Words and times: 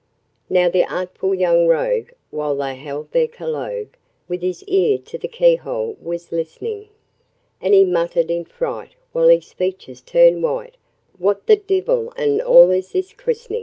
Now 0.49 0.67
the 0.67 0.83
artful 0.91 1.35
young 1.35 1.67
rogue, 1.67 2.09
while 2.31 2.55
they 2.55 2.73
held 2.73 3.11
their 3.11 3.27
collogue, 3.27 3.89
With 4.27 4.41
his 4.41 4.63
ear 4.63 4.97
to 4.97 5.19
the 5.19 5.27
keyhole 5.27 5.95
was 6.01 6.31
listenin', 6.31 6.87
And 7.61 7.75
he 7.75 7.85
muttered 7.85 8.31
in 8.31 8.45
fright, 8.45 8.95
while 9.11 9.27
his 9.27 9.53
features 9.53 10.01
turned 10.01 10.41
white, 10.41 10.75
'What 11.19 11.45
the 11.45 11.55
divil 11.57 12.13
and 12.17 12.41
all 12.41 12.71
is 12.71 12.93
this 12.93 13.13
christenin'?' 13.13 13.59